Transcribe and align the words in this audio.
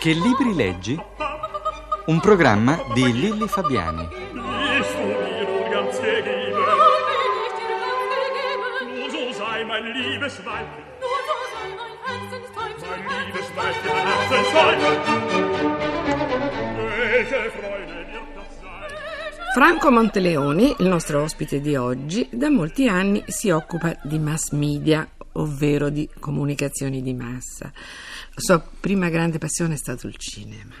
Che 0.00 0.12
libri 0.12 0.54
leggi? 0.54 0.98
Un 2.06 2.20
programma 2.20 2.82
di 2.94 3.12
Lilli 3.12 3.46
Fabiani. 3.46 4.08
Nur 8.94 9.10
so 9.10 9.32
sei 9.34 9.62
mein 9.66 9.84
liebes 9.92 10.40
Weibchen, 10.42 10.84
mein 12.06 13.00
liebes 13.26 13.50
Weibchen, 13.54 15.09
Franco 19.52 19.90
Monteleoni, 19.90 20.76
il 20.78 20.86
nostro 20.86 21.22
ospite 21.22 21.60
di 21.60 21.74
oggi, 21.74 22.28
da 22.30 22.48
molti 22.50 22.86
anni 22.86 23.24
si 23.26 23.50
occupa 23.50 23.98
di 24.04 24.20
mass 24.20 24.52
media, 24.52 25.06
ovvero 25.32 25.90
di 25.90 26.08
comunicazioni 26.20 27.02
di 27.02 27.12
massa. 27.14 27.64
La 27.64 28.40
sua 28.40 28.60
prima 28.60 29.08
grande 29.08 29.38
passione 29.38 29.74
è 29.74 29.76
stato 29.76 30.06
il 30.06 30.16
cinema, 30.18 30.76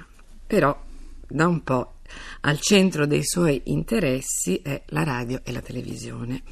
però 0.46 0.80
da 1.26 1.48
un 1.48 1.64
po' 1.64 1.94
al 2.42 2.60
centro 2.60 3.06
dei 3.06 3.24
suoi 3.24 3.60
interessi 3.64 4.60
è 4.62 4.80
la 4.90 5.02
radio 5.02 5.40
e 5.42 5.50
la 5.50 5.60
televisione. 5.60 6.42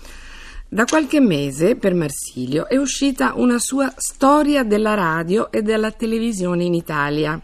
Da 0.69 0.86
qualche 0.86 1.20
mese 1.20 1.77
per 1.77 1.94
Marsilio 1.94 2.66
è 2.66 2.77
uscita 2.77 3.34
una 3.36 3.60
sua 3.60 3.94
storia 3.96 4.64
della 4.64 4.94
radio 4.94 5.52
e 5.52 5.62
della 5.62 5.92
televisione 5.92 6.64
in 6.64 6.74
Italia, 6.74 7.41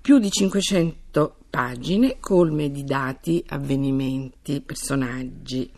più 0.00 0.18
di 0.18 0.30
500 0.30 1.34
pagine 1.50 2.16
colme 2.20 2.70
di 2.70 2.84
dati, 2.84 3.44
avvenimenti, 3.48 4.60
personaggi. 4.60 5.68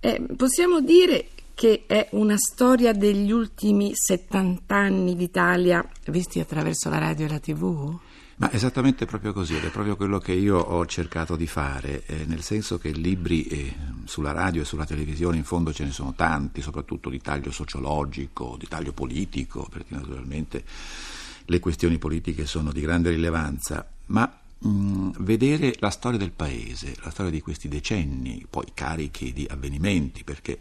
Eh, 0.00 0.26
possiamo 0.36 0.80
dire 0.80 1.28
che 1.54 1.84
è 1.86 2.08
una 2.12 2.36
storia 2.36 2.92
degli 2.92 3.30
ultimi 3.30 3.90
70 3.92 4.74
anni 4.74 5.14
d'Italia 5.16 5.86
visti 6.06 6.40
attraverso 6.40 6.88
la 6.88 6.98
radio 6.98 7.26
e 7.26 7.28
la 7.28 7.38
tv? 7.40 7.98
Ma 8.36 8.52
esattamente 8.52 9.04
proprio 9.04 9.32
così, 9.32 9.56
ed 9.56 9.64
è 9.64 9.70
proprio 9.70 9.96
quello 9.96 10.20
che 10.20 10.30
io 10.30 10.56
ho 10.56 10.86
cercato 10.86 11.34
di 11.34 11.48
fare, 11.48 12.04
eh, 12.06 12.24
nel 12.26 12.42
senso 12.42 12.78
che 12.78 12.92
libri 12.92 13.42
eh, 13.46 13.74
sulla 14.04 14.30
radio 14.30 14.62
e 14.62 14.64
sulla 14.64 14.86
televisione 14.86 15.36
in 15.36 15.42
fondo 15.42 15.72
ce 15.72 15.82
ne 15.82 15.90
sono 15.90 16.14
tanti, 16.14 16.62
soprattutto 16.62 17.10
di 17.10 17.20
taglio 17.20 17.50
sociologico, 17.50 18.54
di 18.56 18.68
taglio 18.68 18.92
politico, 18.92 19.66
perché 19.68 19.94
naturalmente 19.96 20.62
le 21.44 21.58
questioni 21.58 21.98
politiche 21.98 22.46
sono 22.46 22.70
di 22.70 22.80
grande 22.80 23.10
rilevanza, 23.10 23.84
ma 24.06 24.32
mh, 24.58 25.10
vedere 25.18 25.74
la 25.78 25.90
storia 25.90 26.18
del 26.18 26.32
paese, 26.32 26.96
la 27.02 27.10
storia 27.10 27.30
di 27.30 27.40
questi 27.40 27.68
decenni, 27.68 28.44
poi 28.48 28.66
carichi 28.74 29.32
di 29.32 29.46
avvenimenti, 29.48 30.24
perché 30.24 30.60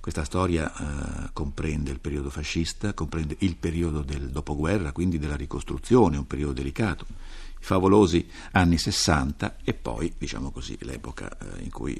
questa 0.00 0.24
storia 0.24 0.72
eh, 0.72 1.30
comprende 1.32 1.90
il 1.90 1.98
periodo 1.98 2.30
fascista, 2.30 2.94
comprende 2.94 3.36
il 3.40 3.56
periodo 3.56 4.02
del 4.02 4.30
dopoguerra, 4.30 4.92
quindi 4.92 5.18
della 5.18 5.34
ricostruzione, 5.34 6.16
un 6.16 6.26
periodo 6.26 6.52
delicato, 6.52 7.06
i 7.08 7.64
favolosi 7.64 8.24
anni 8.52 8.78
60 8.78 9.56
e 9.64 9.74
poi, 9.74 10.12
diciamo 10.16 10.50
così, 10.50 10.76
l'epoca 10.82 11.36
eh, 11.36 11.62
in 11.64 11.70
cui 11.70 11.96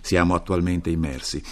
siamo 0.00 0.34
attualmente 0.34 0.90
immersi. 0.90 1.42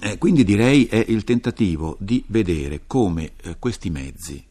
Eh, 0.00 0.16
quindi 0.16 0.42
direi 0.42 0.86
è 0.86 1.04
il 1.06 1.24
tentativo 1.24 1.96
di 1.98 2.24
vedere 2.28 2.82
come 2.86 3.32
eh, 3.42 3.56
questi 3.58 3.90
mezzi, 3.90 4.42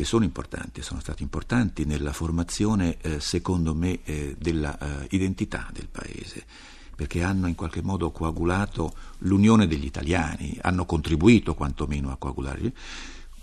che 0.00 0.06
sono 0.06 0.24
importanti, 0.24 0.80
sono 0.80 0.98
stati 0.98 1.22
importanti 1.22 1.84
nella 1.84 2.14
formazione, 2.14 2.96
eh, 3.02 3.20
secondo 3.20 3.74
me, 3.74 4.00
eh, 4.04 4.34
dell'identità 4.38 5.68
del 5.74 5.88
paese, 5.88 6.42
perché 6.96 7.22
hanno 7.22 7.48
in 7.48 7.54
qualche 7.54 7.82
modo 7.82 8.10
coagulato 8.10 8.94
l'unione 9.18 9.66
degli 9.66 9.84
italiani, 9.84 10.56
hanno 10.62 10.86
contribuito 10.86 11.54
quantomeno 11.54 12.10
a 12.10 12.16
coagulare, 12.16 12.72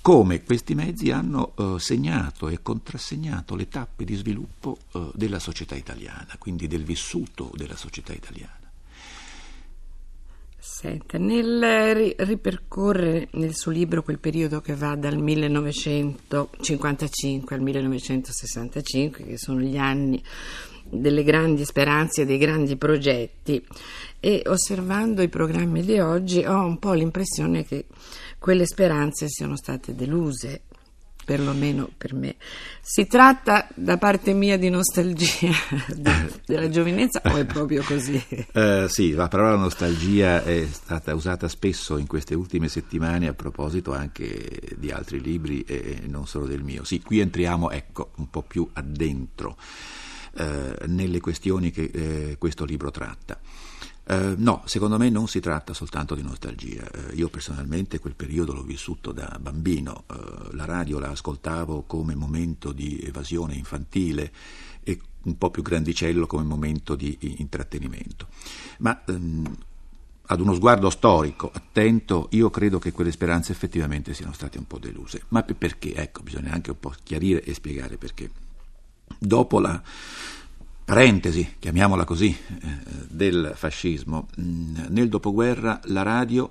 come 0.01 0.43
questi 0.43 0.73
mezzi 0.73 1.11
hanno 1.11 1.53
eh, 1.55 1.75
segnato 1.77 2.47
e 2.47 2.63
contrassegnato 2.63 3.55
le 3.55 3.67
tappe 3.67 4.03
di 4.03 4.15
sviluppo 4.15 4.79
eh, 4.93 5.11
della 5.13 5.37
società 5.37 5.75
italiana, 5.75 6.37
quindi 6.39 6.65
del 6.65 6.83
vissuto 6.83 7.51
della 7.53 7.75
società 7.75 8.13
italiana. 8.13 8.56
Senta, 10.79 11.17
nel 11.17 11.95
ri- 11.95 12.13
ripercorrere 12.19 13.29
nel 13.31 13.55
suo 13.55 13.71
libro 13.71 14.03
quel 14.03 14.19
periodo 14.19 14.61
che 14.61 14.75
va 14.75 14.95
dal 14.95 15.17
1955 15.17 17.55
al 17.55 17.61
1965, 17.63 19.23
che 19.23 19.39
sono 19.39 19.59
gli 19.59 19.77
anni 19.77 20.23
delle 20.87 21.23
grandi 21.23 21.65
speranze 21.65 22.21
e 22.21 22.25
dei 22.27 22.37
grandi 22.37 22.75
progetti, 22.75 23.65
e 24.19 24.43
osservando 24.45 25.23
i 25.23 25.29
programmi 25.29 25.81
di 25.81 25.97
oggi 25.97 26.45
ho 26.45 26.63
un 26.63 26.77
po' 26.77 26.93
l'impressione 26.93 27.65
che 27.65 27.85
quelle 28.37 28.67
speranze 28.67 29.29
siano 29.29 29.55
state 29.55 29.95
deluse 29.95 30.61
perlomeno 31.27 31.89
per 31.97 32.13
me. 32.13 32.37
Si 32.79 33.05
tratta 33.05 33.67
da 33.75 33.97
parte 33.97 34.31
mia 34.31 34.57
di 34.57 34.69
nostalgia 34.69 35.51
de- 35.93 36.31
della 36.45 36.69
giovinezza 36.69 37.21
o 37.21 37.35
è 37.35 37.45
proprio 37.45 37.83
così? 37.83 38.15
Eh, 38.57 38.87
sì, 38.89 39.11
la 39.11 39.27
parola 39.27 39.55
nostalgia 39.55 40.43
è 40.43 40.65
stata 40.71 41.13
usata 41.13 41.47
spesso 41.47 41.97
in 41.97 42.07
queste 42.07 42.33
ultime 42.33 42.69
settimane 42.69 43.27
a 43.27 43.33
proposito 43.33 43.93
anche 43.93 44.61
di 44.77 44.89
altri 44.89 45.21
libri 45.21 45.61
e 45.61 46.01
non 46.07 46.25
solo 46.27 46.45
del 46.45 46.63
mio. 46.63 46.83
Sì, 46.83 47.01
qui 47.01 47.19
entriamo, 47.19 47.69
ecco, 47.71 48.11
un 48.15 48.29
po' 48.29 48.41
più 48.41 48.67
addentro 48.73 49.57
eh, 50.37 50.75
nelle 50.87 51.19
questioni 51.19 51.71
che 51.71 51.89
eh, 51.93 52.35
questo 52.37 52.63
libro 52.63 52.89
tratta. 52.89 53.39
Uh, 54.09 54.35
no, 54.37 54.61
secondo 54.65 54.97
me 54.97 55.09
non 55.09 55.27
si 55.27 55.41
tratta 55.41 55.73
soltanto 55.73 56.15
di 56.15 56.21
nostalgia. 56.21 56.89
Uh, 56.93 57.15
io 57.15 57.27
personalmente 57.27 57.99
quel 57.99 58.15
periodo 58.15 58.53
l'ho 58.53 58.63
vissuto 58.63 59.11
da 59.11 59.37
bambino, 59.39 60.05
uh, 60.07 60.55
la 60.55 60.63
radio 60.63 60.97
la 60.97 61.09
ascoltavo 61.09 61.83
come 61.85 62.15
momento 62.15 62.71
di 62.71 62.99
evasione 63.01 63.55
infantile 63.55 64.31
e 64.81 64.97
un 65.23 65.37
po' 65.37 65.51
più 65.51 65.61
grandicello 65.61 66.25
come 66.25 66.43
momento 66.43 66.95
di 66.95 67.17
intrattenimento. 67.19 68.27
Ma 68.79 69.03
um, 69.07 69.57
ad 70.29 70.39
uno 70.39 70.53
sguardo 70.53 70.89
storico, 70.89 71.51
attento, 71.53 72.27
io 72.31 72.49
credo 72.49 72.79
che 72.79 72.91
quelle 72.91 73.11
speranze 73.11 73.51
effettivamente 73.51 74.13
siano 74.13 74.31
state 74.31 74.57
un 74.57 74.67
po' 74.67 74.77
deluse. 74.77 75.23
Ma 75.29 75.43
perché? 75.43 75.93
Ecco, 75.93 76.21
bisogna 76.21 76.51
anche 76.51 76.71
un 76.71 76.79
po' 76.79 76.93
chiarire 77.03 77.43
e 77.43 77.53
spiegare 77.53 77.97
perché. 77.97 78.29
Dopo 79.19 79.59
la 79.59 79.81
parentesi, 80.87 81.55
chiamiamola 81.59 82.05
così, 82.05 82.29
eh, 82.29 82.77
del 83.09 83.51
fascismo. 83.55 84.29
Mm, 84.39 84.85
nel 84.87 85.09
dopoguerra 85.09 85.81
la 85.87 86.01
radio, 86.01 86.49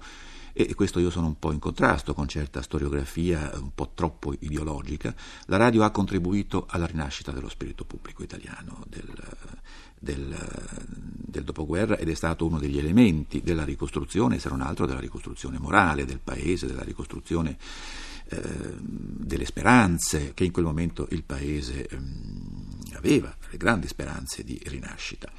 e 0.52 0.74
questo 0.74 0.98
io 0.98 1.08
sono 1.08 1.28
un 1.28 1.38
po' 1.38 1.52
in 1.52 1.58
contrasto 1.58 2.12
con 2.12 2.28
certa 2.28 2.60
storiografia 2.60 3.50
un 3.54 3.70
po' 3.74 3.92
troppo 3.94 4.34
ideologica, 4.38 5.14
la 5.46 5.56
radio 5.56 5.84
ha 5.84 5.90
contribuito 5.90 6.66
alla 6.68 6.84
rinascita 6.84 7.32
dello 7.32 7.48
spirito 7.48 7.86
pubblico 7.86 8.22
italiano 8.22 8.84
del, 8.86 9.10
del, 9.98 10.36
del 10.98 11.42
dopoguerra 11.42 11.96
ed 11.96 12.10
è 12.10 12.14
stato 12.14 12.44
uno 12.44 12.58
degli 12.58 12.76
elementi 12.76 13.40
della 13.40 13.64
ricostruzione, 13.64 14.38
se 14.38 14.50
non 14.50 14.60
altro 14.60 14.84
della 14.84 15.00
ricostruzione 15.00 15.58
morale 15.58 16.04
del 16.04 16.20
paese, 16.22 16.66
della 16.66 16.84
ricostruzione 16.84 17.56
eh, 18.28 18.74
delle 18.80 19.46
speranze 19.46 20.34
che 20.34 20.44
in 20.44 20.52
quel 20.52 20.66
momento 20.66 21.06
il 21.12 21.22
paese 21.22 21.86
eh, 21.86 21.98
aveva, 22.96 23.34
le 23.50 23.56
grandi 23.56 23.88
speranze 23.88 24.44
di 24.44 24.60
rinascita. 24.64 25.30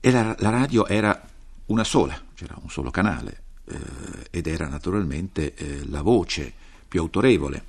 E 0.00 0.10
la, 0.10 0.34
la 0.38 0.50
radio 0.50 0.86
era 0.86 1.28
una 1.66 1.84
sola, 1.84 2.20
c'era 2.34 2.56
un 2.60 2.70
solo 2.70 2.90
canale 2.90 3.42
eh, 3.66 3.78
ed 4.30 4.46
era 4.46 4.66
naturalmente 4.66 5.54
eh, 5.54 5.86
la 5.88 6.02
voce 6.02 6.52
più 6.88 7.00
autorevole, 7.00 7.64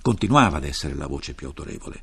continuava 0.00 0.58
ad 0.58 0.64
essere 0.64 0.94
la 0.94 1.06
voce 1.06 1.34
più 1.34 1.48
autorevole 1.48 2.02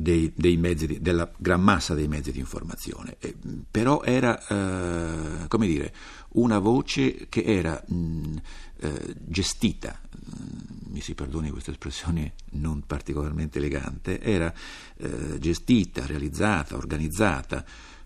dei, 0.00 0.32
dei 0.36 0.56
di, 0.76 1.00
della 1.00 1.28
gran 1.36 1.60
massa 1.60 1.92
dei 1.92 2.06
mezzi 2.06 2.30
di 2.30 2.38
informazione, 2.38 3.16
eh, 3.18 3.34
però 3.68 4.02
era, 4.04 4.38
eh, 4.46 5.48
come 5.48 5.66
dire, 5.66 5.92
una 6.34 6.60
voce 6.60 7.26
che 7.28 7.42
era 7.42 7.82
mh, 7.84 8.36
eh, 8.78 9.16
gestita, 9.18 10.00
mh, 10.08 10.92
mi 10.92 11.00
si 11.00 11.14
perdoni 11.14 11.50
questa 11.50 11.72
espressione 11.72 12.34
non 12.50 12.84
particolarmente 12.86 13.58
elegante, 13.58 14.20
era 14.20 14.54
eh, 14.98 15.36
gestita, 15.40 16.06
realizzata, 16.06 16.76
organizzata 16.76 17.64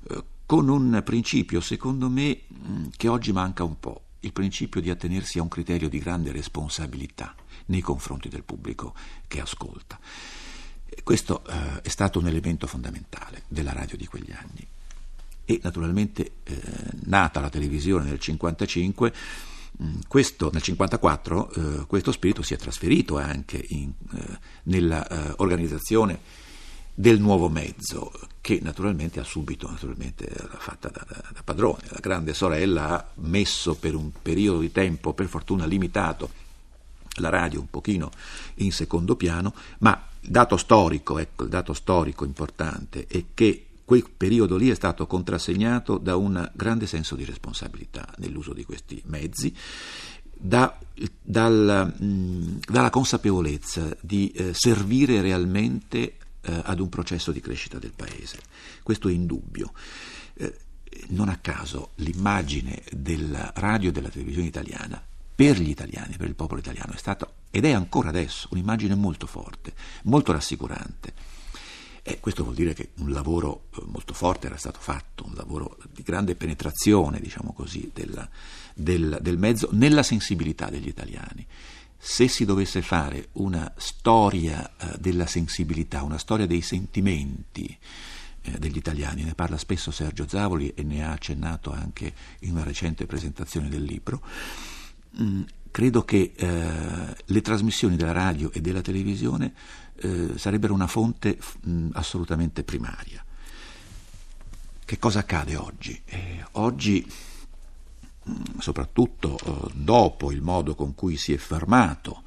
eh, 0.08 0.24
con 0.46 0.70
un 0.70 1.02
principio, 1.04 1.60
secondo 1.60 2.08
me, 2.08 2.40
mh, 2.48 2.84
che 2.96 3.08
oggi 3.08 3.32
manca 3.32 3.64
un 3.64 3.78
po', 3.78 4.04
il 4.20 4.32
principio 4.32 4.80
di 4.80 4.88
attenersi 4.88 5.38
a 5.38 5.42
un 5.42 5.48
criterio 5.48 5.90
di 5.90 5.98
grande 5.98 6.32
responsabilità 6.32 7.34
nei 7.66 7.82
confronti 7.82 8.30
del 8.30 8.44
pubblico 8.44 8.94
che 9.28 9.42
ascolta. 9.42 10.00
Questo 11.02 11.44
eh, 11.46 11.82
è 11.82 11.88
stato 11.88 12.18
un 12.18 12.26
elemento 12.26 12.66
fondamentale 12.66 13.42
della 13.48 13.72
radio 13.72 13.96
di 13.96 14.06
quegli 14.06 14.32
anni. 14.32 14.66
E 15.44 15.60
naturalmente, 15.62 16.32
eh, 16.44 16.60
nata 17.04 17.40
la 17.40 17.50
televisione 17.50 18.04
nel 18.04 18.20
1955, 18.20 19.12
mm, 19.82 20.00
questo, 20.06 20.50
nel 20.52 20.62
1954 20.64 21.52
eh, 21.82 21.86
questo 21.86 22.12
spirito 22.12 22.42
si 22.42 22.54
è 22.54 22.56
trasferito 22.56 23.18
anche 23.18 23.64
eh, 23.64 23.88
nella 24.64 25.06
eh, 25.08 26.18
del 26.94 27.20
nuovo 27.20 27.48
mezzo, 27.48 28.12
che 28.40 28.60
naturalmente 28.62 29.18
ha 29.18 29.24
subito, 29.24 29.68
naturalmente 29.68 30.26
fatta 30.58 30.88
da, 30.88 31.04
da, 31.08 31.24
da 31.32 31.42
padrone. 31.42 31.82
La 31.88 32.00
grande 32.00 32.34
sorella 32.34 32.90
ha 32.90 33.06
messo 33.14 33.74
per 33.74 33.94
un 33.94 34.10
periodo 34.20 34.60
di 34.60 34.70
tempo, 34.70 35.14
per 35.14 35.26
fortuna 35.26 35.64
limitato, 35.64 36.30
la 37.16 37.30
radio 37.30 37.60
un 37.60 37.70
pochino 37.70 38.10
in 38.56 38.72
secondo 38.72 39.16
piano, 39.16 39.54
ma 39.78 40.10
dato 40.22 40.56
storico, 40.56 41.18
ecco, 41.18 41.44
il 41.44 41.48
dato 41.50 41.72
storico 41.72 42.24
importante 42.24 43.06
è 43.06 43.24
che 43.34 43.66
quel 43.84 44.08
periodo 44.16 44.56
lì 44.56 44.70
è 44.70 44.74
stato 44.74 45.06
contrassegnato 45.06 45.98
da 45.98 46.16
un 46.16 46.50
grande 46.54 46.86
senso 46.86 47.14
di 47.14 47.24
responsabilità 47.24 48.08
nell'uso 48.18 48.52
di 48.52 48.64
questi 48.64 49.02
mezzi, 49.06 49.54
da, 50.32 50.78
dal, 51.20 51.92
dalla 51.96 52.90
consapevolezza 52.90 53.96
di 54.00 54.30
eh, 54.30 54.54
servire 54.54 55.20
realmente 55.20 56.16
eh, 56.40 56.60
ad 56.64 56.80
un 56.80 56.88
processo 56.88 57.32
di 57.32 57.40
crescita 57.40 57.78
del 57.78 57.92
paese. 57.94 58.38
Questo 58.82 59.08
è 59.08 59.12
indubbio. 59.12 59.72
Eh, 60.34 60.56
non 61.08 61.28
a 61.28 61.38
caso 61.38 61.90
l'immagine 61.96 62.82
della 62.90 63.52
radio 63.56 63.88
e 63.88 63.92
della 63.92 64.08
televisione 64.08 64.46
italiana 64.46 65.02
per 65.42 65.58
gli 65.60 65.70
italiani, 65.70 66.16
per 66.16 66.28
il 66.28 66.36
popolo 66.36 66.60
italiano, 66.60 66.92
è 66.92 66.96
stata 66.96 67.28
ed 67.50 67.64
è 67.64 67.72
ancora 67.72 68.10
adesso 68.10 68.46
un'immagine 68.52 68.94
molto 68.94 69.26
forte, 69.26 69.72
molto 70.04 70.30
rassicurante. 70.30 71.12
E 72.04 72.20
questo 72.20 72.44
vuol 72.44 72.54
dire 72.54 72.74
che 72.74 72.90
un 72.98 73.10
lavoro 73.10 73.64
eh, 73.74 73.82
molto 73.86 74.14
forte 74.14 74.46
era 74.46 74.56
stato 74.56 74.78
fatto, 74.78 75.26
un 75.26 75.34
lavoro 75.34 75.78
di 75.92 76.04
grande 76.04 76.36
penetrazione, 76.36 77.18
diciamo 77.18 77.52
così, 77.52 77.90
del, 77.92 78.28
del, 78.72 79.18
del 79.20 79.36
mezzo 79.36 79.68
nella 79.72 80.04
sensibilità 80.04 80.70
degli 80.70 80.86
italiani 80.86 81.44
se 82.04 82.26
si 82.26 82.44
dovesse 82.44 82.82
fare 82.82 83.28
una 83.32 83.72
storia 83.76 84.68
eh, 84.76 84.96
della 84.98 85.26
sensibilità, 85.26 86.02
una 86.02 86.18
storia 86.18 86.46
dei 86.46 86.60
sentimenti 86.60 87.78
eh, 88.42 88.58
degli 88.58 88.76
italiani, 88.76 89.22
ne 89.22 89.34
parla 89.34 89.56
spesso 89.56 89.90
Sergio 89.92 90.26
Zavoli 90.26 90.72
e 90.74 90.82
ne 90.82 91.04
ha 91.04 91.12
accennato 91.12 91.72
anche 91.72 92.12
in 92.40 92.52
una 92.52 92.64
recente 92.64 93.06
presentazione 93.06 93.68
del 93.68 93.82
libro, 93.82 94.20
credo 95.70 96.04
che 96.04 96.32
eh, 96.36 97.16
le 97.24 97.40
trasmissioni 97.40 97.96
della 97.96 98.12
radio 98.12 98.52
e 98.52 98.60
della 98.60 98.82
televisione 98.82 99.54
eh, 99.96 100.32
sarebbero 100.36 100.74
una 100.74 100.86
fonte 100.86 101.38
mh, 101.62 101.70
mm, 101.70 101.88
assolutamente 101.94 102.62
primaria. 102.62 103.24
Che 104.84 104.98
cosa 104.98 105.20
accade 105.20 105.56
oggi? 105.56 106.00
Eh, 106.04 106.44
oggi 106.52 107.06
soprattutto 108.58 109.38
eh, 109.38 109.72
dopo 109.74 110.30
il 110.30 110.42
modo 110.42 110.74
con 110.74 110.94
cui 110.94 111.16
si 111.16 111.32
è 111.32 111.36
fermato 111.36 112.22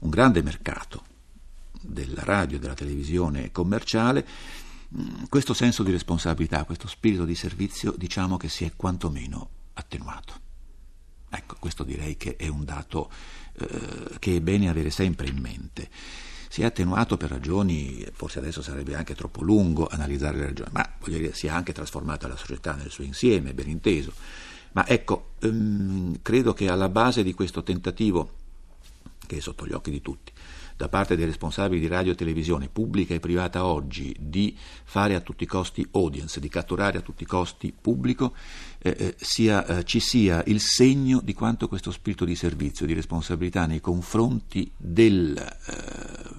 un 0.00 0.10
grande 0.10 0.42
mercato 0.42 1.04
della 1.80 2.22
radio 2.24 2.56
e 2.56 2.60
della 2.60 2.74
televisione 2.74 3.50
commerciale, 3.50 4.26
mm, 4.96 5.24
questo 5.28 5.54
senso 5.54 5.82
di 5.82 5.90
responsabilità, 5.90 6.64
questo 6.64 6.88
spirito 6.88 7.24
di 7.24 7.34
servizio, 7.34 7.94
diciamo 7.96 8.36
che 8.36 8.48
si 8.48 8.64
è 8.64 8.72
quantomeno 8.74 9.48
attenuato. 9.74 10.45
Ecco, 11.28 11.56
questo 11.58 11.84
direi 11.84 12.16
che 12.16 12.36
è 12.36 12.48
un 12.48 12.64
dato 12.64 13.10
eh, 13.58 14.18
che 14.18 14.36
è 14.36 14.40
bene 14.40 14.68
avere 14.68 14.90
sempre 14.90 15.28
in 15.28 15.38
mente. 15.38 15.88
Si 16.48 16.62
è 16.62 16.64
attenuato 16.64 17.16
per 17.16 17.30
ragioni, 17.30 18.06
forse 18.12 18.38
adesso 18.38 18.62
sarebbe 18.62 18.94
anche 18.94 19.14
troppo 19.14 19.42
lungo 19.42 19.86
analizzare 19.86 20.38
le 20.38 20.46
ragioni, 20.46 20.70
ma 20.72 20.88
voglio 21.00 21.18
dire, 21.18 21.34
si 21.34 21.48
è 21.48 21.50
anche 21.50 21.72
trasformata 21.72 22.28
la 22.28 22.36
società 22.36 22.74
nel 22.74 22.90
suo 22.90 23.04
insieme, 23.04 23.52
ben 23.52 23.68
inteso 23.68 24.12
ma 24.76 24.86
ecco, 24.86 25.30
ehm, 25.38 26.18
credo 26.20 26.52
che 26.52 26.68
alla 26.68 26.90
base 26.90 27.22
di 27.22 27.32
questo 27.32 27.62
tentativo, 27.62 28.32
che 29.26 29.38
è 29.38 29.40
sotto 29.40 29.66
gli 29.66 29.72
occhi 29.72 29.90
di 29.90 30.02
tutti, 30.02 30.30
da 30.76 30.88
parte 30.88 31.16
dei 31.16 31.24
responsabili 31.24 31.80
di 31.80 31.86
radio 31.86 32.12
e 32.12 32.14
televisione 32.14 32.68
pubblica 32.68 33.14
e 33.14 33.20
privata 33.20 33.64
oggi 33.64 34.14
di 34.18 34.56
fare 34.84 35.14
a 35.14 35.20
tutti 35.20 35.44
i 35.44 35.46
costi 35.46 35.86
audience, 35.92 36.38
di 36.38 36.48
catturare 36.48 36.98
a 36.98 37.00
tutti 37.00 37.22
i 37.22 37.26
costi 37.26 37.72
pubblico, 37.78 38.34
eh, 38.78 38.94
eh, 38.98 39.14
sia, 39.18 39.64
eh, 39.66 39.84
ci 39.84 40.00
sia 40.00 40.42
il 40.46 40.60
segno 40.60 41.20
di 41.22 41.32
quanto 41.32 41.66
questo 41.66 41.90
spirito 41.90 42.24
di 42.24 42.36
servizio, 42.36 42.84
di 42.84 42.92
responsabilità 42.92 43.64
nei 43.64 43.80
confronti 43.80 44.70
del, 44.76 45.36
eh, 45.36 46.30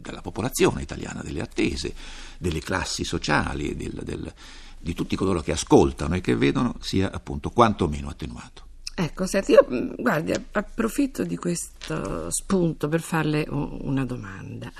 della 0.00 0.20
popolazione 0.20 0.82
italiana, 0.82 1.22
delle 1.22 1.40
attese, 1.40 1.94
delle 2.38 2.60
classi 2.60 3.04
sociali, 3.04 3.74
del, 3.74 4.00
del 4.04 4.32
di 4.80 4.94
tutti 4.94 5.16
coloro 5.16 5.40
che 5.40 5.50
ascoltano 5.50 6.14
e 6.14 6.20
che 6.20 6.36
vedono 6.36 6.76
sia 6.78 7.10
appunto 7.10 7.50
quantomeno 7.50 8.08
attenuato. 8.08 8.67
Ecco, 9.00 9.26
senti, 9.26 9.52
io 9.52 9.64
mm, 9.70 9.90
guardi, 9.96 10.32
approfitto 10.32 11.22
di 11.22 11.36
questo 11.36 12.30
spunto 12.30 12.88
per 12.88 13.00
farle 13.00 13.46
una 13.48 14.04
domanda. 14.04 14.72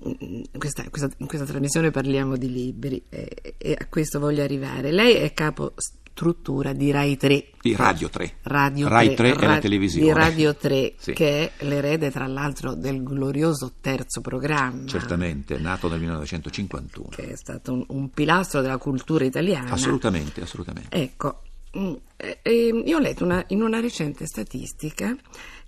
In 0.00 0.44
questa, 0.58 0.82
in 0.82 0.90
questa, 0.90 1.08
in 1.16 1.26
questa 1.26 1.46
trasmissione 1.46 1.90
parliamo 1.90 2.36
di 2.36 2.52
libri 2.52 3.02
e, 3.08 3.54
e, 3.56 3.76
a 3.78 3.86
questo 3.86 4.20
voglio 4.20 4.42
arrivare. 4.42 4.92
Lei 4.92 5.14
è 5.14 5.32
capo 5.32 5.72
struttura 5.76 6.74
di 6.74 6.90
Rai 6.90 7.16
3. 7.16 7.52
Di 7.62 7.74
Radio 7.74 8.10
3. 8.10 8.34
Radio 8.42 8.88
Rai 8.88 9.14
3, 9.14 9.32
3 9.32 9.42
è 9.42 9.48
la 9.48 9.58
televisione. 9.58 10.04
Di 10.04 10.12
Radio 10.12 10.54
3, 10.54 10.94
sì. 10.98 11.12
che 11.14 11.52
è 11.56 11.64
l'erede 11.64 12.10
tra 12.10 12.26
l'altro 12.26 12.74
del 12.74 13.02
glorioso 13.02 13.72
terzo 13.80 14.20
programma. 14.20 14.86
Certamente, 14.86 15.56
nato 15.56 15.88
nel 15.88 16.00
1951. 16.00 17.08
Che 17.08 17.30
è 17.30 17.36
stato 17.36 17.72
un, 17.72 17.84
un 17.88 18.10
pilastro 18.10 18.60
della 18.60 18.76
cultura 18.76 19.24
italiana. 19.24 19.70
Assolutamente, 19.70 20.42
assolutamente. 20.42 20.94
Ecco, 20.94 21.40
mm, 21.76 21.94
eh, 22.16 22.82
io 22.84 22.96
ho 22.96 23.00
letto 23.00 23.24
una, 23.24 23.44
in 23.48 23.62
una 23.62 23.80
recente 23.80 24.26
statistica 24.26 25.16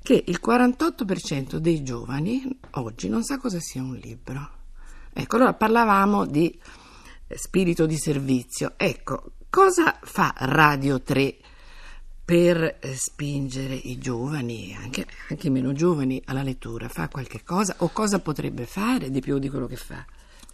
che 0.02 0.23
il 0.26 0.41
48% 0.44 1.56
dei 1.56 1.82
giovani 1.82 2.58
oggi 2.73 3.08
non 3.08 3.23
sa 3.25 3.38
cosa 3.38 3.58
sia 3.61 3.82
un 3.82 3.97
libro. 3.97 4.58
Ecco, 5.12 5.37
allora 5.37 5.55
parlavamo 5.55 6.25
di 6.25 6.58
spirito 7.29 7.87
di 7.87 7.97
servizio. 7.99 8.75
Ecco, 8.76 9.32
Cosa 9.50 9.99
fa 10.00 10.32
Radio 10.37 11.02
3 11.02 11.37
per 12.25 12.79
eh, 12.81 12.94
spingere 12.94 13.75
i 13.75 13.99
giovani, 13.99 14.76
anche, 14.81 15.05
anche 15.29 15.49
i 15.49 15.50
meno 15.50 15.73
giovani, 15.73 16.23
alla 16.26 16.44
lettura? 16.44 16.88
Fa 16.88 17.08
qualche 17.08 17.43
cosa 17.43 17.75
o 17.79 17.88
cosa 17.88 18.20
potrebbe 18.20 18.64
fare 18.64 19.11
di 19.11 19.19
più 19.19 19.41
di 19.41 19.49
quello 19.49 19.67
che 19.67 19.75
fa? 19.75 20.06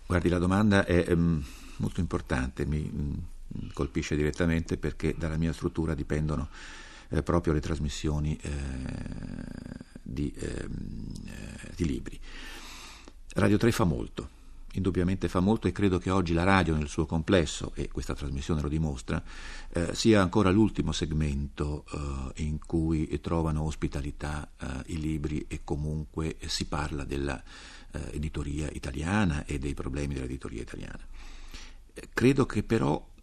Guardi, 0.07 0.31
la 0.31 0.39
domanda 0.39 0.87
è 0.87 1.13
um, 1.13 1.45
molto 1.77 2.01
importante, 2.01 2.65
mi 2.65 2.91
um, 2.91 3.23
colpisce 3.73 4.17
direttamente 4.17 4.77
perché 4.77 5.15
dalla 5.17 5.37
mia 5.37 5.53
struttura 5.53 5.95
dipendono 5.95 6.49
eh, 7.09 7.23
proprio 7.23 7.53
le 7.53 7.61
trasmissioni 7.61 8.37
eh, 8.41 8.51
di, 10.03 10.33
eh, 10.33 10.69
di 11.75 11.85
libri. 11.85 12.19
Radio 13.35 13.57
3 13.57 13.73
fa 13.73 13.85
molto 13.85 14.37
indubbiamente 14.77 15.29
fa 15.29 15.41
molto 15.41 15.67
e 15.67 15.73
credo 15.73 15.99
che 15.99 16.11
oggi 16.11 16.33
la 16.33 16.45
radio 16.45 16.77
nel 16.77 16.89
suo 16.89 17.07
complesso, 17.07 17.73
e 17.75 17.89
questa 17.89 18.15
trasmissione 18.15 18.61
lo 18.61 18.69
dimostra, 18.69 19.23
eh, 19.73 19.95
sia 19.95 20.23
ancora 20.23 20.51
l'ultimo 20.51 20.93
segmento 20.93 21.85
eh, 21.91 22.43
in 22.43 22.59
cui 22.65 23.19
trovano 23.21 23.63
ospitalità 23.63 24.49
eh, 24.59 24.67
i 24.93 25.01
libri 25.01 25.47
e 25.49 25.63
comunque 25.65 26.37
si 26.47 26.67
parla 26.67 27.05
dell'editoria 27.05 28.69
italiana 28.73 29.45
e 29.45 29.59
dei 29.59 29.75
problemi 29.75 30.15
dell'editoria 30.15 30.63
italiana. 30.63 31.05
Credo 32.13 32.45
che 32.45 32.63
però 32.63 33.15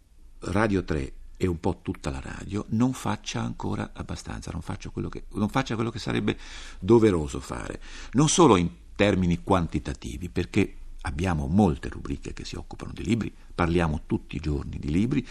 Radio 0.52 0.84
3 0.84 1.12
e 1.36 1.46
un 1.46 1.58
po' 1.58 1.80
tutta 1.82 2.10
la 2.10 2.20
radio 2.20 2.64
non 2.70 2.92
faccia 2.92 3.40
ancora 3.40 3.90
abbastanza, 3.92 4.50
non, 4.52 4.62
quello 4.92 5.08
che, 5.08 5.24
faccia 5.48 5.74
quello 5.74 5.90
che 5.90 5.98
sarebbe 5.98 6.38
doveroso 6.78 7.40
fare, 7.40 7.80
non 8.12 8.28
solo 8.28 8.56
in 8.56 8.68
termini 8.94 9.42
quantitativi, 9.42 10.28
perché 10.28 10.76
abbiamo 11.02 11.46
molte 11.46 11.88
rubriche 11.88 12.32
che 12.32 12.44
si 12.44 12.56
occupano 12.56 12.92
di 12.92 13.04
libri, 13.04 13.32
parliamo 13.54 14.02
tutti 14.06 14.36
i 14.36 14.40
giorni 14.40 14.78
di 14.78 14.90
libri, 14.90 15.26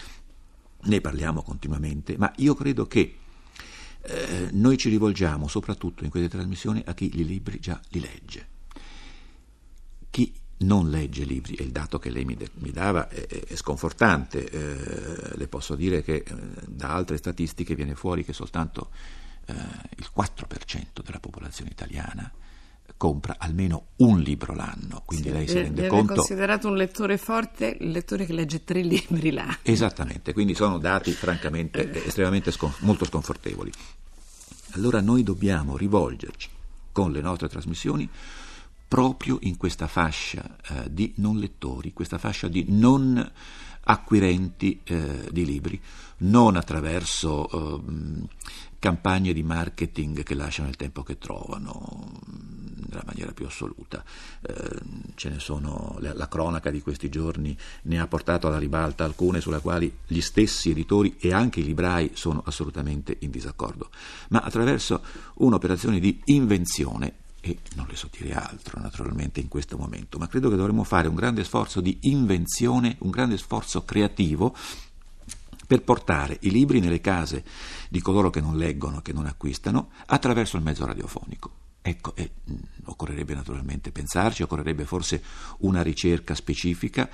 ne 0.82 1.00
parliamo 1.00 1.42
continuamente, 1.42 2.16
ma 2.18 2.32
io 2.36 2.54
credo 2.54 2.86
che 2.86 3.18
eh, 4.02 4.48
noi 4.52 4.76
ci 4.76 4.90
rivolgiamo 4.90 5.48
soprattutto 5.48 6.04
in 6.04 6.10
queste 6.10 6.28
trasmissioni 6.28 6.82
a 6.84 6.94
chi 6.94 7.10
i 7.14 7.24
libri 7.24 7.58
già 7.58 7.80
li 7.88 8.00
legge. 8.00 8.52
Non 10.56 10.88
legge 10.88 11.24
libri, 11.24 11.54
e 11.54 11.64
il 11.64 11.72
dato 11.72 11.98
che 11.98 12.10
lei 12.10 12.24
mi, 12.24 12.36
de- 12.36 12.50
mi 12.54 12.70
dava 12.70 13.08
è, 13.08 13.26
è 13.26 13.56
sconfortante, 13.56 14.48
eh, 14.48 15.36
le 15.36 15.48
posso 15.48 15.74
dire 15.74 16.02
che 16.02 16.24
eh, 16.26 16.34
da 16.66 16.90
altre 16.90 17.16
statistiche 17.16 17.74
viene 17.74 17.94
fuori 17.94 18.24
che 18.24 18.32
soltanto 18.32 18.90
eh, 19.46 19.52
il 19.96 20.08
4% 20.16 21.02
della 21.02 21.20
popolazione 21.20 21.70
italiana 21.70 22.30
compra 22.96 23.36
almeno 23.38 23.88
un 23.96 24.20
libro 24.20 24.54
l'anno, 24.54 25.02
quindi 25.04 25.28
sì, 25.28 25.34
lei 25.34 25.48
si 25.48 25.54
rende 25.54 25.88
conto... 25.88 26.12
È 26.12 26.16
considerato 26.16 26.68
un 26.68 26.76
lettore 26.76 27.18
forte, 27.18 27.76
il 27.80 27.90
lettore 27.90 28.24
che 28.24 28.32
legge 28.32 28.64
tre 28.64 28.80
libri 28.82 29.30
l'anno. 29.30 29.56
Esattamente, 29.62 30.32
quindi 30.32 30.54
sono 30.54 30.78
dati 30.78 31.12
francamente 31.12 31.90
eh. 31.90 32.06
estremamente 32.06 32.50
scon- 32.50 32.74
molto 32.80 33.04
sconfortevoli. 33.04 33.72
Allora 34.72 35.00
noi 35.00 35.22
dobbiamo 35.22 35.76
rivolgerci 35.76 36.48
con 36.92 37.12
le 37.12 37.20
nostre 37.20 37.48
trasmissioni 37.48 38.08
proprio 38.94 39.38
in 39.40 39.56
questa 39.56 39.88
fascia 39.88 40.56
eh, 40.68 40.84
di 40.88 41.14
non 41.16 41.38
lettori, 41.38 41.92
questa 41.92 42.16
fascia 42.16 42.46
di 42.46 42.66
non 42.68 43.32
acquirenti 43.86 44.82
eh, 44.84 45.28
di 45.32 45.44
libri, 45.44 45.80
non 46.18 46.54
attraverso 46.54 47.50
eh, 47.50 48.28
campagne 48.78 49.32
di 49.32 49.42
marketing 49.42 50.22
che 50.22 50.36
lasciano 50.36 50.68
il 50.68 50.76
tempo 50.76 51.02
che 51.02 51.18
trovano, 51.18 52.20
nella 52.88 53.02
maniera 53.04 53.32
più 53.32 53.46
assoluta. 53.46 54.04
Eh, 54.42 55.38
sono, 55.38 55.96
la, 55.98 56.14
la, 56.14 56.28
cronaca 56.28 56.70
di 56.70 56.80
questi 56.80 57.08
giorni 57.08 57.58
ne 57.82 57.98
ha 57.98 58.06
portato 58.06 58.46
alla 58.46 58.58
ribalta 58.58 59.02
alcune 59.02 59.40
sulle 59.40 59.58
quali 59.58 59.92
gli 60.06 60.20
stessi 60.20 60.70
editori 60.70 61.16
e 61.18 61.32
anche 61.32 61.58
i 61.58 61.64
librai 61.64 62.12
sono 62.14 62.44
assolutamente 62.46 63.16
in 63.22 63.32
disaccordo, 63.32 63.90
ma 64.28 64.38
attraverso 64.38 65.02
un'operazione 65.34 65.98
di 65.98 66.20
invenzione 66.26 67.22
e 67.46 67.58
non 67.74 67.86
le 67.86 67.94
so 67.94 68.08
dire 68.10 68.32
altro 68.32 68.80
naturalmente 68.80 69.38
in 69.38 69.48
questo 69.48 69.76
momento, 69.76 70.16
ma 70.16 70.28
credo 70.28 70.48
che 70.48 70.56
dovremmo 70.56 70.82
fare 70.82 71.08
un 71.08 71.14
grande 71.14 71.44
sforzo 71.44 71.82
di 71.82 71.98
invenzione, 72.02 72.96
un 73.00 73.10
grande 73.10 73.36
sforzo 73.36 73.84
creativo 73.84 74.56
per 75.66 75.82
portare 75.82 76.38
i 76.40 76.50
libri 76.50 76.80
nelle 76.80 77.02
case 77.02 77.44
di 77.90 78.00
coloro 78.00 78.30
che 78.30 78.40
non 78.40 78.56
leggono, 78.56 79.02
che 79.02 79.12
non 79.12 79.26
acquistano, 79.26 79.90
attraverso 80.06 80.56
il 80.56 80.62
mezzo 80.62 80.86
radiofonico. 80.86 81.50
Ecco, 81.82 82.16
eh, 82.16 82.30
occorrerebbe 82.84 83.34
naturalmente 83.34 83.92
pensarci, 83.92 84.42
occorrerebbe 84.42 84.86
forse 84.86 85.22
una 85.58 85.82
ricerca 85.82 86.34
specifica, 86.34 87.10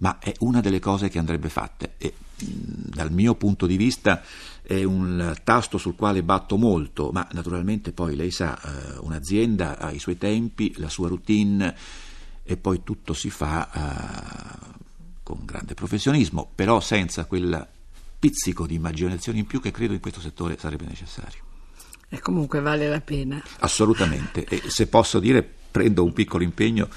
ma 0.00 0.18
è 0.18 0.32
una 0.40 0.60
delle 0.60 0.80
cose 0.80 1.08
che 1.08 1.18
andrebbe 1.18 1.48
fatte 1.48 1.94
e 1.98 2.14
dal 2.42 3.12
mio 3.12 3.34
punto 3.34 3.66
di 3.66 3.76
vista 3.76 4.22
è 4.62 4.82
un 4.82 5.34
tasto 5.44 5.78
sul 5.78 5.96
quale 5.96 6.22
batto 6.22 6.56
molto, 6.56 7.10
ma 7.12 7.26
naturalmente 7.32 7.92
poi 7.92 8.14
lei 8.16 8.30
sa, 8.30 8.58
eh, 8.60 8.98
un'azienda 9.00 9.78
ha 9.78 9.90
i 9.90 9.98
suoi 9.98 10.16
tempi, 10.16 10.74
la 10.76 10.88
sua 10.88 11.08
routine 11.08 11.74
e 12.42 12.56
poi 12.56 12.82
tutto 12.82 13.12
si 13.12 13.30
fa 13.30 13.70
eh, 13.72 14.78
con 15.22 15.40
grande 15.44 15.74
professionismo, 15.74 16.50
però 16.54 16.80
senza 16.80 17.24
quel 17.24 17.66
pizzico 18.18 18.66
di 18.66 18.74
immaginazione 18.74 19.38
in 19.38 19.46
più 19.46 19.60
che 19.60 19.70
credo 19.70 19.92
in 19.92 20.00
questo 20.00 20.20
settore 20.20 20.56
sarebbe 20.58 20.84
necessario. 20.86 21.40
E 22.08 22.20
comunque 22.20 22.60
vale 22.60 22.88
la 22.88 23.00
pena. 23.00 23.42
Assolutamente. 23.60 24.44
E 24.44 24.68
se 24.68 24.88
posso 24.88 25.20
dire, 25.20 25.48
prendo 25.70 26.04
un 26.04 26.12
piccolo 26.12 26.42
impegno 26.42 26.88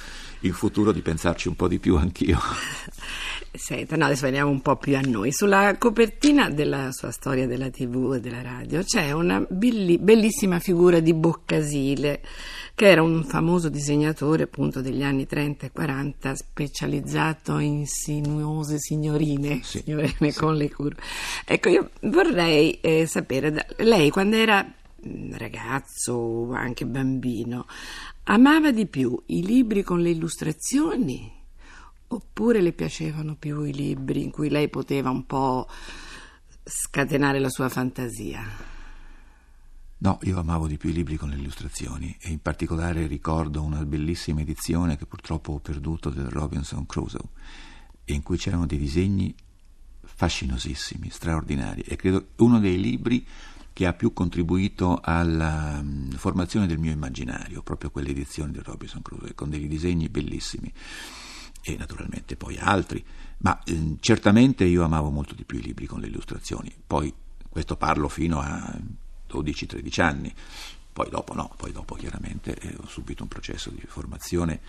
in 0.44 0.54
futuro 0.54 0.92
di 0.92 1.02
pensarci 1.02 1.48
un 1.48 1.56
po' 1.56 1.68
di 1.68 1.80
più 1.80 1.96
anch'io. 1.96 2.40
Senta, 3.56 3.96
no, 3.96 4.06
adesso 4.06 4.26
veniamo 4.26 4.50
un 4.50 4.62
po' 4.62 4.78
più 4.78 4.98
a 4.98 5.02
noi. 5.02 5.32
Sulla 5.32 5.76
copertina 5.78 6.50
della 6.50 6.92
sua 6.92 7.12
storia 7.12 7.46
della 7.46 7.70
TV 7.70 8.14
e 8.16 8.20
della 8.20 8.42
radio 8.42 8.82
c'è 8.82 9.12
una 9.12 9.46
belli, 9.48 10.00
bellissima 10.00 10.58
figura 10.58 11.00
di 11.00 11.14
Boccasile, 11.14 12.22
che 12.74 12.88
era 12.90 13.04
un 13.04 13.24
famoso 13.24 13.70
disegnatore 13.70 14.44
appunto 14.44 14.82
degli 14.82 15.04
anni 15.04 15.28
30 15.28 15.68
e 15.68 15.72
40, 15.72 16.36
specializzato 16.36 17.60
in 17.60 17.86
sinuose 17.86 18.80
signorine, 18.80 19.62
sì, 19.62 19.84
signorine 19.84 20.32
sì. 20.32 20.40
con 20.40 20.56
le 20.56 20.72
curve. 20.72 21.00
Ecco, 21.46 21.70
io 21.70 21.92
vorrei 22.02 22.80
eh, 22.82 23.06
sapere, 23.06 23.68
lei 23.78 24.10
quando 24.10 24.36
era 24.36 24.66
ragazzo 25.32 26.14
o 26.14 26.54
anche 26.54 26.86
bambino, 26.86 27.66
amava 28.24 28.72
di 28.72 28.86
più 28.88 29.22
i 29.28 29.46
libri 29.46 29.84
con 29.84 30.02
le 30.02 30.12
illustrazioni 30.12 31.32
oppure 32.08 32.62
le 32.62 32.74
piacevano 32.74 33.36
più 33.36 33.64
i 33.64 33.74
libri 33.74 34.24
in 34.24 34.32
cui 34.32 34.50
lei 34.50 34.70
poteva 34.70 35.10
un 35.10 35.26
po' 35.26 35.68
scatenare 36.64 37.40
la 37.40 37.50
sua 37.50 37.70
fantasia? 37.70 38.72
No, 39.98 40.20
io 40.24 40.38
amavo 40.38 40.68
di 40.68 40.78
più 40.78 40.90
i 40.90 40.94
libri 40.94 41.16
con 41.16 41.30
le 41.30 41.36
illustrazioni 41.36 42.16
e 42.20 42.30
in 42.30 42.42
particolare 42.42 43.08
ricordo 43.08 43.62
una 43.62 43.86
bellissima 43.86 44.42
edizione 44.42 44.98
che 44.98 45.06
purtroppo 45.06 45.54
ho 45.54 45.60
perduto 45.60 46.10
del 46.10 46.26
Robinson 46.26 46.86
Crusoe 46.86 47.30
in 48.06 48.22
cui 48.22 48.38
c'erano 48.38 48.66
dei 48.66 48.78
disegni 48.78 49.34
fascinosissimi, 50.02 51.10
straordinari 51.10 51.82
e 51.82 51.96
credo 51.96 52.28
uno 52.38 52.60
dei 52.60 52.80
libri 52.80 53.26
che 53.74 53.88
ha 53.88 53.94
più 53.94 54.14
contribuito 54.14 55.00
alla 55.02 55.80
um, 55.82 56.12
formazione 56.12 56.68
del 56.68 56.78
mio 56.78 56.92
immaginario, 56.92 57.64
proprio 57.64 57.90
quelle 57.90 58.12
edizioni 58.12 58.52
di 58.52 58.60
Robinson 58.64 59.02
Crusoe, 59.02 59.34
con 59.34 59.50
dei 59.50 59.68
disegni 59.68 60.10
bellissimi. 60.10 60.72
E 61.66 61.76
naturalmente 61.76 62.36
poi 62.36 62.58
altri, 62.58 63.04
ma 63.40 63.62
eh, 63.64 63.96
certamente 64.00 64.64
io 64.64 64.84
amavo 64.84 65.10
molto 65.10 65.34
di 65.34 65.44
più 65.44 65.58
i 65.58 65.64
libri 65.64 65.88
con 65.88 66.00
le 66.00 66.08
illustrazioni, 66.08 66.74
poi 66.86 67.12
questo 67.50 67.76
parlo 67.76 68.10
fino 68.10 68.40
a 68.40 68.78
12-13 69.30 70.02
anni, 70.02 70.34
poi 70.92 71.10
dopo 71.10 71.34
no, 71.34 71.52
poi 71.58 71.72
dopo 71.72 71.96
chiaramente 71.96 72.56
eh, 72.56 72.76
ho 72.80 72.88
subito 72.88 73.24
un 73.24 73.30
processo 73.30 73.72
di 73.72 73.82
formazione 73.88 74.60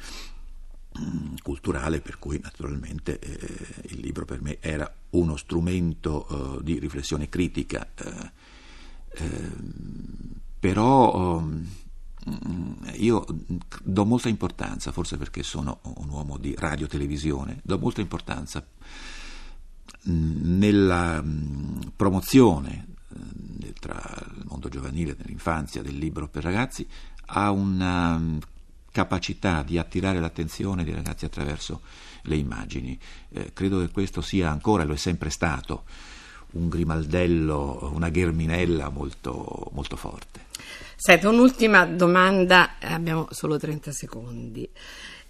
mm, 0.98 1.34
culturale 1.42 2.00
per 2.00 2.18
cui 2.18 2.40
naturalmente 2.42 3.18
eh, 3.18 3.88
il 3.88 4.00
libro 4.00 4.24
per 4.24 4.40
me 4.40 4.58
era 4.60 4.90
uno 5.10 5.36
strumento 5.36 6.58
eh, 6.58 6.62
di 6.64 6.78
riflessione 6.78 7.28
critica 7.28 7.86
eh, 7.94 8.52
però 10.58 11.36
um, 11.36 11.66
io 12.94 13.24
do 13.82 14.04
molta 14.04 14.28
importanza, 14.28 14.92
forse 14.92 15.16
perché 15.16 15.42
sono 15.42 15.80
un 15.82 16.08
uomo 16.08 16.38
di 16.38 16.54
radio 16.56 16.86
televisione, 16.86 17.60
do 17.62 17.78
molta 17.78 18.00
importanza 18.00 18.66
mm, 20.08 20.58
nella 20.58 21.22
mm, 21.22 21.80
promozione 21.96 22.92
tra 23.78 24.26
il 24.36 24.44
mondo 24.48 24.68
giovanile, 24.68 25.14
dell'infanzia, 25.14 25.82
del 25.82 25.96
libro 25.96 26.28
per 26.28 26.42
ragazzi, 26.42 26.86
a 27.26 27.50
una 27.50 28.18
mm, 28.18 28.38
capacità 28.90 29.62
di 29.62 29.78
attirare 29.78 30.20
l'attenzione 30.20 30.84
dei 30.84 30.94
ragazzi 30.94 31.24
attraverso 31.24 31.82
le 32.22 32.36
immagini. 32.36 32.98
Eh, 33.30 33.52
credo 33.52 33.80
che 33.80 33.90
questo 33.90 34.20
sia 34.20 34.50
ancora, 34.50 34.84
lo 34.84 34.94
è 34.94 34.96
sempre 34.96 35.30
stato, 35.30 35.84
un 36.54 36.68
grimaldello, 36.68 37.90
una 37.94 38.08
gherminella 38.08 38.88
molto, 38.88 39.70
molto 39.72 39.96
forte. 39.96 40.46
Senta, 40.96 41.28
un'ultima 41.28 41.86
domanda, 41.86 42.76
abbiamo 42.80 43.28
solo 43.30 43.58
30 43.58 43.92
secondi. 43.92 44.68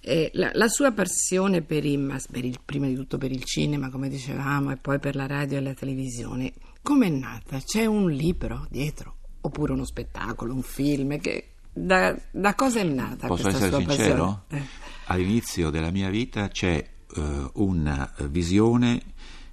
Eh, 0.00 0.30
la, 0.34 0.50
la, 0.52 0.68
sua 0.68 0.92
passione 0.92 1.62
per, 1.62 1.84
il, 1.86 2.22
per 2.30 2.44
il, 2.44 2.60
prima 2.62 2.86
di 2.86 2.94
tutto 2.94 3.16
per 3.16 3.30
il 3.30 3.42
cinema, 3.44 3.90
come 3.90 4.08
dicevamo, 4.08 4.70
e 4.70 4.76
poi 4.76 4.98
per 4.98 5.16
la 5.16 5.26
radio 5.26 5.56
e 5.56 5.60
la 5.62 5.72
televisione, 5.72 6.52
come 6.82 7.06
è 7.06 7.10
nata? 7.10 7.58
C'è 7.58 7.86
un 7.86 8.10
libro 8.10 8.66
dietro? 8.68 9.16
Oppure 9.40 9.72
uno 9.72 9.84
spettacolo, 9.84 10.52
un 10.52 10.62
film? 10.62 11.18
Che, 11.18 11.52
da, 11.72 12.14
da, 12.30 12.54
cosa 12.54 12.80
è 12.80 12.84
nata 12.84 13.26
Posso 13.26 13.44
questa 13.44 13.64
essere 13.64 13.82
sua 13.82 13.94
sincero? 13.94 14.44
passione? 14.46 14.62
Eh. 14.62 14.82
All'inizio 15.06 15.70
della 15.70 15.90
mia 15.90 16.10
vita 16.10 16.48
c'è 16.48 16.86
uh, 17.16 17.50
una 17.54 18.12
visione 18.28 19.00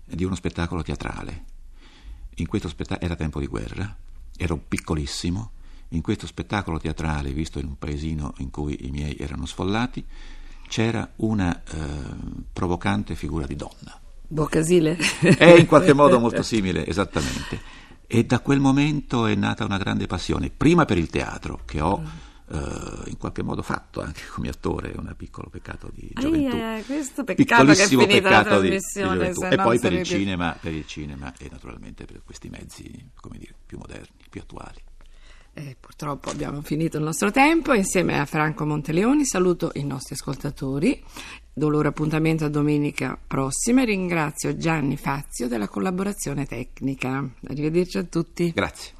di 0.06 0.26
uno 0.26 0.36
spettacolo 0.36 0.82
teatrale 0.82 1.46
in 2.36 2.48
questo 2.48 2.68
spettacolo 2.68 3.06
era 3.06 3.16
tempo 3.16 3.40
di 3.40 3.48
guerra, 3.48 3.96
ero 4.38 4.58
piccolissimo, 4.58 5.52
in 5.90 6.02
questo 6.02 6.26
spettacolo 6.26 6.80
teatrale, 6.80 7.32
visto 7.32 7.60
in 7.60 7.68
un 7.68 7.78
paesino 7.78 8.34
in 8.38 8.50
cui 8.50 8.86
i 8.86 8.92
miei 8.92 9.16
erano 9.18 9.46
sfollati, 9.46 10.06
c'era 10.68 11.10
una 11.18 11.62
eh, 11.64 11.78
provocante 12.54 13.16
figura 13.16 13.46
di 13.46 13.56
donna. 13.56 14.00
Boccasile? 14.28 14.98
È 15.20 15.46
in 15.46 15.66
qualche 15.66 15.94
modo 15.94 16.18
molto 16.22 16.44
simile, 16.44 16.86
esattamente. 16.88 17.60
E 18.08 18.24
da 18.26 18.40
quel 18.40 18.60
momento 18.60 19.26
è 19.26 19.36
nata 19.36 19.66
una 19.66 19.78
grande 19.78 20.08
passione, 20.08 20.50
prima 20.50 20.86
per 20.86 20.98
il 20.98 21.10
teatro, 21.10 21.62
che 21.66 21.82
ho... 21.82 22.30
Uh, 22.54 23.08
in 23.08 23.16
qualche 23.18 23.44
modo 23.44 23.62
fatto 23.62 24.02
anche 24.02 24.24
come 24.30 24.50
attore, 24.50 24.92
è 24.92 24.98
un 24.98 25.14
piccolo 25.16 25.48
peccato 25.50 25.90
di 25.94 26.12
gioventù. 26.14 26.54
Aia, 26.54 26.84
questo 26.84 27.24
peccato 27.24 27.64
Piccolissimo 27.64 28.06
che 28.06 28.18
è 28.18 28.22
peccato 28.22 28.60
di, 28.60 28.70
di 28.72 28.80
gioventù. 28.94 29.46
E 29.46 29.56
poi 29.56 29.80
per 29.80 29.94
il, 29.94 30.04
cinema, 30.04 30.58
per 30.60 30.74
il 30.74 30.86
cinema 30.86 31.34
e 31.38 31.48
naturalmente 31.50 32.04
per 32.04 32.22
questi 32.26 32.50
mezzi, 32.50 33.12
come 33.16 33.38
dire, 33.38 33.54
più 33.66 33.78
moderni, 33.78 34.26
più 34.30 34.42
attuali. 34.42 34.84
Eh, 35.54 35.76
purtroppo 35.80 36.30
abbiamo 36.30 36.62
finito 36.62 36.98
il 36.98 37.04
nostro 37.04 37.32
tempo. 37.32 37.74
Insieme 37.74 38.20
a 38.20 38.26
Franco 38.26 38.66
Monteleoni 38.66 39.26
saluto 39.26 39.72
i 39.76 39.84
nostri 39.84 40.16
ascoltatori. 40.16 41.02
Do 41.54 41.70
loro 41.70 41.90
appuntamento 41.90 42.46
a 42.46 42.50
domenica 42.50 43.18
prossima 43.26 43.82
e 43.82 43.86
ringrazio 43.86 44.56
Gianni 44.58 44.98
Fazio 44.98 45.48
della 45.48 45.68
collaborazione 45.68 46.46
tecnica. 46.46 47.26
Arrivederci 47.48 47.98
a 47.98 48.04
tutti. 48.04 48.52
Grazie. 48.52 49.00